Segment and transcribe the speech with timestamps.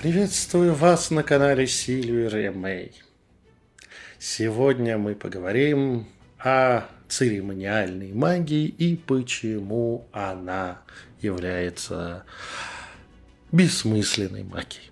[0.00, 2.92] Приветствую вас на канале Сильвер и Мэй.
[4.18, 10.80] Сегодня мы поговорим о церемониальной магии и почему она
[11.20, 12.24] является
[13.52, 14.90] бессмысленной магией.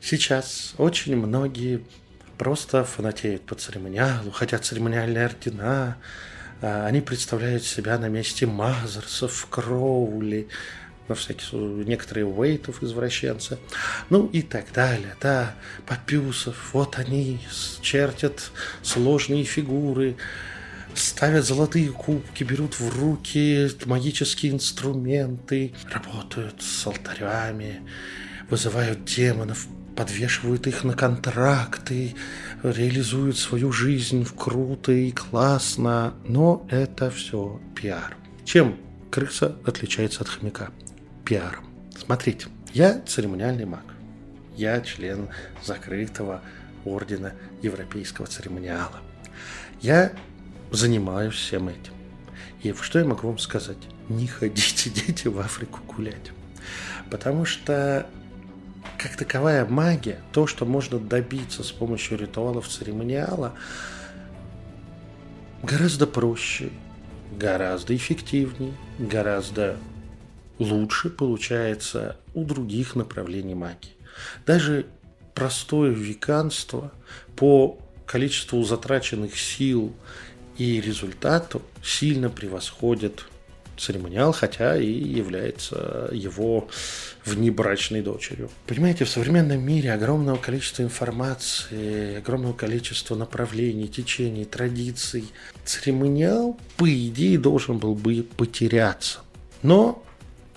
[0.00, 1.84] Сейчас очень многие
[2.36, 5.96] просто фанатеют по церемониалу, хотят церемониальные ордена,
[6.60, 10.48] а, они представляют себя на месте Мазерсов, Кроули,
[11.08, 13.58] на случай, некоторые Уэйтов, извращенцы,
[14.10, 15.54] ну и так далее, да,
[15.86, 17.40] Папюсов, вот они
[17.82, 18.50] чертят
[18.82, 20.16] сложные фигуры,
[20.94, 27.82] ставят золотые кубки, берут в руки магические инструменты, работают с алтарями,
[28.48, 29.66] вызывают демонов,
[29.96, 32.14] подвешивают их на контракты,
[32.62, 38.16] реализуют свою жизнь в круто и классно, но это все пиар.
[38.44, 38.76] Чем
[39.10, 40.70] крыса отличается от хомяка?
[41.24, 41.64] Пиаром.
[41.96, 43.84] Смотрите, я церемониальный маг.
[44.56, 45.28] Я член
[45.62, 46.42] закрытого
[46.84, 49.00] ордена европейского церемониала.
[49.80, 50.12] Я
[50.70, 51.92] занимаюсь всем этим.
[52.62, 53.78] И что я могу вам сказать?
[54.08, 56.32] Не ходите, дети, в Африку гулять.
[57.10, 58.06] Потому что
[58.98, 63.54] как таковая магия, то, что можно добиться с помощью ритуалов церемониала,
[65.62, 66.70] гораздо проще,
[67.38, 69.76] гораздо эффективнее, гораздо
[70.58, 73.96] лучше получается у других направлений магии.
[74.46, 74.86] Даже
[75.34, 76.92] простое веканство
[77.36, 79.92] по количеству затраченных сил
[80.56, 83.24] и результату сильно превосходит
[83.76, 86.68] церемониал, хотя и является его
[87.24, 88.50] внебрачной дочерью.
[88.66, 95.24] Понимаете, в современном мире огромного количества информации, огромного количества направлений, течений, традиций.
[95.64, 99.20] Церемониал, по идее, должен был бы потеряться.
[99.62, 100.04] Но,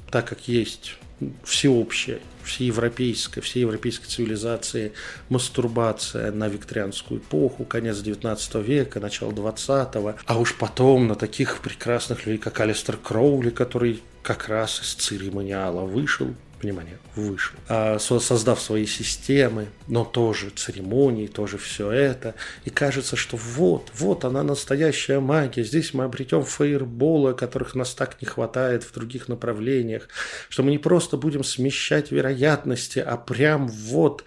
[0.09, 0.97] так как есть
[1.43, 4.93] всеобщая, всеевропейская, всей европейской цивилизации
[5.29, 12.25] мастурбация на викторианскую эпоху, конец 19 века, начало 20-го, а уж потом на таких прекрасных
[12.25, 18.85] людей, как Алистер Кроули, который как раз из церемониала вышел, внимание, вышел, а, создав свои
[18.85, 22.35] системы, но тоже церемонии, тоже все это.
[22.65, 25.63] И кажется, что вот, вот она настоящая магия.
[25.63, 30.07] Здесь мы обретем фейерболы, которых нас так не хватает в других направлениях,
[30.49, 34.23] что мы не просто будем смещать вероятности, а прям вот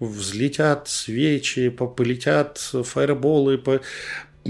[0.00, 3.62] взлетят свечи, полетят фаерболы,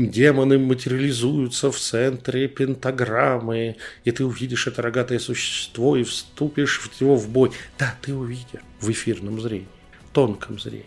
[0.06, 7.16] демоны материализуются в центре пентаграммы, и ты увидишь это рогатое существо и вступишь в него
[7.16, 7.50] в бой.
[7.78, 9.68] Да, ты увидишь в эфирном зрении,
[10.12, 10.86] тонком зрении.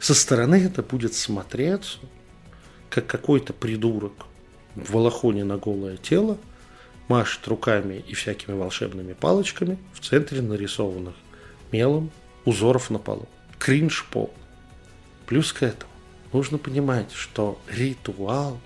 [0.00, 1.98] Со стороны это будет смотреться,
[2.90, 4.26] как какой-то придурок
[4.74, 6.38] в волохоне на голое тело
[7.08, 11.14] машет руками и всякими волшебными палочками в центре нарисованных
[11.72, 12.10] мелом
[12.44, 13.28] узоров на полу.
[13.58, 14.32] Кринж пол.
[15.26, 15.90] Плюс к этому
[16.32, 18.58] нужно понимать, что ритуал,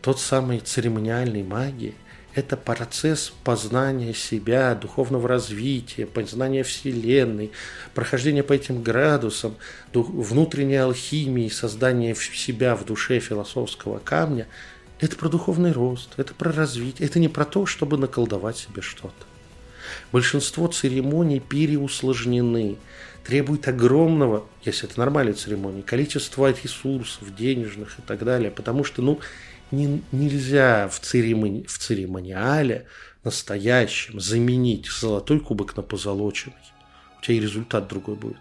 [0.00, 1.94] тот самый церемониальной магии,
[2.34, 7.52] это процесс познания себя, духовного развития, познания Вселенной,
[7.94, 9.56] прохождения по этим градусам,
[9.92, 14.46] внутренней алхимии, создания себя в душе философского камня.
[14.98, 19.31] Это про духовный рост, это про развитие, это не про то, чтобы наколдовать себе что-то.
[20.12, 22.76] Большинство церемоний переусложнены,
[23.24, 29.20] требуют огромного, если это нормальные церемонии, количества ресурсов, денежных и так далее, потому что, ну,
[29.70, 32.86] не, нельзя в, церемони, в церемониале
[33.24, 36.56] настоящем заменить золотой кубок на позолоченный.
[37.18, 38.40] У тебя и результат другой будет.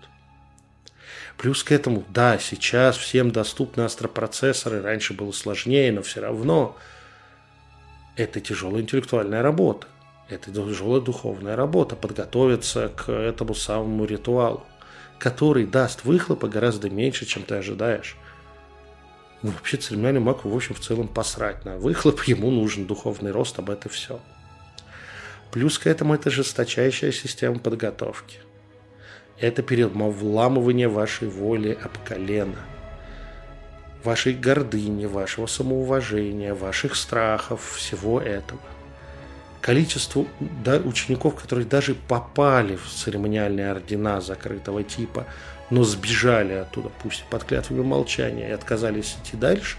[1.38, 6.78] Плюс к этому, да, сейчас всем доступны астропроцессоры, раньше было сложнее, но все равно
[8.16, 9.88] это тяжелая интеллектуальная работа.
[10.32, 14.64] Это тяжелая духовная работа, подготовиться к этому самому ритуалу,
[15.20, 18.16] который даст выхлопа гораздо меньше, чем ты ожидаешь.
[19.42, 23.60] Ну, вообще церемониальный маг, в общем, в целом посрать на выхлоп, ему нужен духовный рост,
[23.60, 24.22] об это все.
[25.52, 28.38] Плюс к этому это жесточайшая система подготовки.
[29.38, 32.60] Это переламывание вашей воли об колено,
[34.06, 38.62] вашей гордыни, вашего самоуважения, ваших страхов, всего этого–
[39.62, 40.28] количеству
[40.86, 45.28] учеников, которые даже попали в церемониальные ордена закрытого типа,
[45.70, 49.78] но сбежали оттуда, пусть под клятвами молчания, и отказались идти дальше,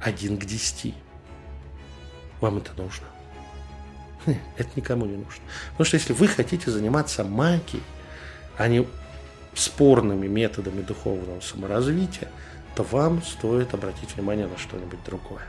[0.00, 0.94] один к десяти.
[2.40, 3.06] Вам это нужно?
[4.56, 5.42] Это никому не нужно.
[5.72, 7.82] Потому что если вы хотите заниматься магией,
[8.56, 8.86] а не
[9.54, 12.28] спорными методами духовного саморазвития,
[12.74, 15.42] то вам стоит обратить внимание на что-нибудь другое.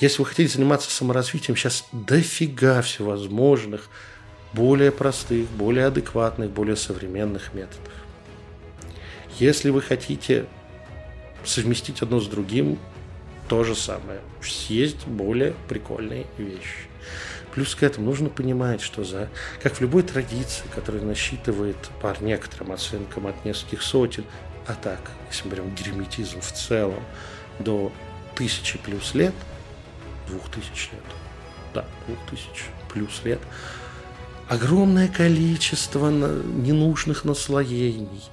[0.00, 3.88] Если вы хотите заниматься саморазвитием, сейчас дофига всевозможных
[4.52, 7.92] более простых, более адекватных, более современных методов.
[9.38, 10.46] Если вы хотите
[11.44, 12.78] совместить одно с другим,
[13.48, 14.20] то же самое.
[14.68, 16.88] Есть более прикольные вещи.
[17.52, 19.28] Плюс к этому нужно понимать, что за,
[19.62, 24.24] как в любой традиции, которая насчитывает по некоторым оценкам от нескольких сотен,
[24.66, 25.00] а так,
[25.30, 27.02] если мы берем герметизм в целом,
[27.60, 27.92] до
[28.34, 29.34] тысячи плюс лет,
[30.28, 31.02] двух тысяч лет,
[31.74, 33.40] да, двух тысяч плюс лет,
[34.48, 38.24] огромное количество ненужных наслоений,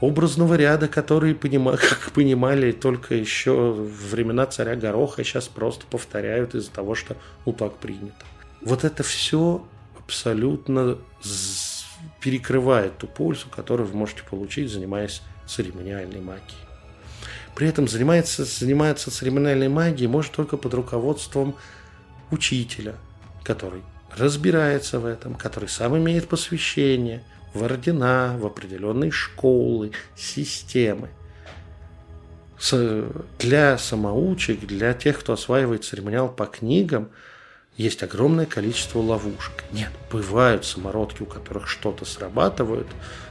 [0.00, 6.70] образного ряда, которые, как понимали только еще в времена царя Гороха, сейчас просто повторяют из-за
[6.70, 8.24] того, что ну так принято.
[8.60, 9.64] Вот это все
[9.98, 10.98] абсолютно
[12.20, 16.67] перекрывает ту пользу, которую вы можете получить, занимаясь церемониальной магией.
[17.58, 21.56] При этом занимается, занимается церемониальной магией может только под руководством
[22.30, 22.94] учителя,
[23.42, 23.82] который
[24.16, 27.24] разбирается в этом, который сам имеет посвящение
[27.54, 31.08] в ордена, в определенные школы, системы.
[33.40, 37.08] Для самоучек, для тех, кто осваивает церемониал по книгам,
[37.76, 39.64] есть огромное количество ловушек.
[39.72, 42.86] Нет, бывают самородки, у которых что-то срабатывает,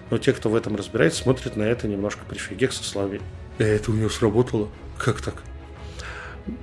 [0.10, 3.92] но те, кто в этом разбирается, смотрят на это немножко прифигех со словами «Э, «Это
[3.92, 4.70] у него сработало?
[4.98, 5.44] Как так?»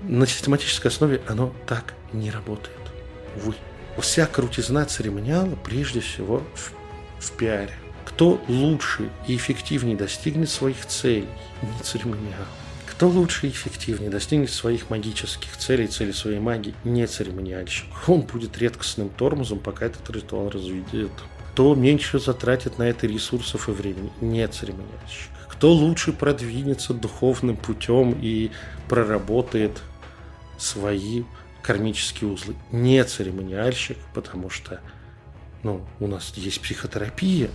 [0.04, 2.76] На систематической основе оно так не работает.
[3.36, 3.54] Увы.
[3.98, 6.72] Вся крутизна церемониала прежде всего в,
[7.20, 7.74] в пиаре.
[8.04, 11.28] Кто лучше и эффективнее достигнет своих целей,
[11.62, 12.46] не церемониал.
[12.86, 17.86] Кто лучше и эффективнее достигнет своих магических целей, целей своей магии, не церемониальщик.
[18.06, 21.10] Он будет редкостным тормозом, пока этот ритуал разведет.
[21.52, 25.30] Кто меньше затратит на это ресурсов и времени, не церемониальщик.
[25.64, 28.50] Кто лучше продвинется духовным путем и
[28.86, 29.80] проработает
[30.58, 31.22] свои
[31.62, 32.54] кармические узлы.
[32.70, 34.82] Не церемониальщик, потому что
[35.62, 37.48] ну, у нас есть психотерапия,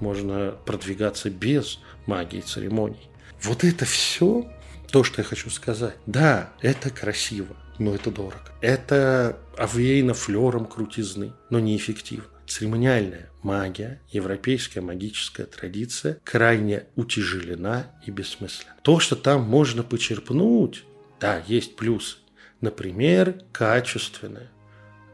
[0.00, 3.08] можно продвигаться без магии церемоний.
[3.40, 4.50] Вот это все,
[4.90, 5.94] то, что я хочу сказать.
[6.06, 8.50] Да, это красиво, но это дорого.
[8.60, 12.31] Это овеяно флером крутизны, но неэффективно.
[12.52, 18.76] Церемониальная магия, европейская магическая традиция крайне утяжелена и бессмысленна.
[18.82, 20.84] То, что там можно почерпнуть,
[21.18, 22.18] да, есть плюсы.
[22.60, 24.50] Например, качественное,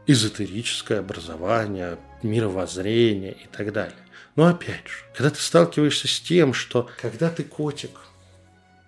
[0.05, 3.95] эзотерическое образование, мировоззрение и так далее.
[4.35, 8.01] Но опять же, когда ты сталкиваешься с тем, что когда ты котик,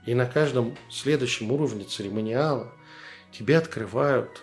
[0.06, 2.70] и на каждом следующем уровне церемониала
[3.32, 4.42] тебе открывают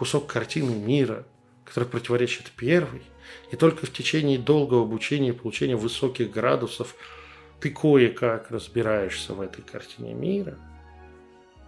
[0.00, 1.24] кусок картины мира,
[1.64, 3.02] который противоречит первой,
[3.50, 6.94] и только в течение долгого обучения и получения высоких градусов
[7.60, 10.58] ты кое-как разбираешься в этой картине мира.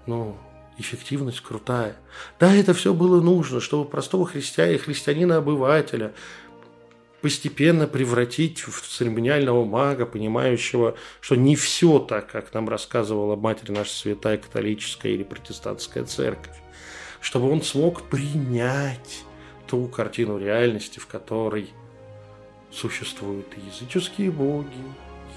[0.06, 0.36] Ну,
[0.78, 1.96] эффективность крутая.
[2.38, 6.12] Да, это все было нужно, чтобы простого христианина, христианина-обывателя
[7.20, 13.90] постепенно превратить в церемониального мага, понимающего, что не все так, как нам рассказывала Матерь наша
[13.90, 16.56] Святая Католическая или Протестантская Церковь.
[17.20, 19.24] Чтобы он смог принять
[19.68, 21.70] ту картину реальности, в которой
[22.70, 24.68] существуют и языческие боги,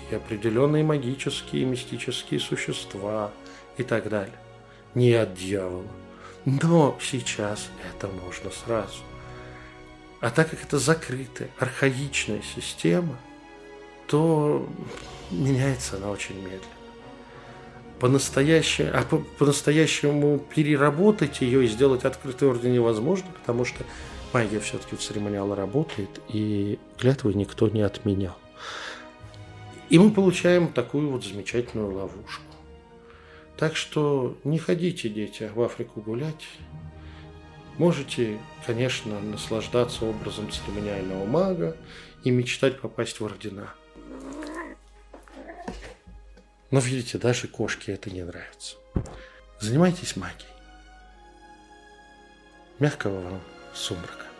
[0.09, 3.31] и определенные магические и мистические существа
[3.77, 4.35] и так далее
[4.93, 5.87] не от дьявола.
[6.45, 8.99] Но сейчас это можно сразу.
[10.19, 13.17] А так как это закрытая, архаичная система,
[14.07, 14.67] то
[15.29, 16.61] меняется она очень медленно.
[17.99, 23.83] По-настоящему, а по- переработать ее и сделать открытый орден невозможно, потому что
[24.33, 28.37] магия все-таки у церемониала работает, и клятвы никто не отменял.
[29.89, 32.43] И мы получаем такую вот замечательную ловушку.
[33.57, 36.47] Так что не ходите, дети, в Африку гулять.
[37.77, 41.77] Можете, конечно, наслаждаться образом церемониального мага
[42.23, 43.73] и мечтать попасть в ордена.
[46.71, 48.77] Но видите, даже кошке это не нравится.
[49.59, 50.47] Занимайтесь магией.
[52.79, 53.41] Мягкого вам
[53.73, 54.30] сумрака.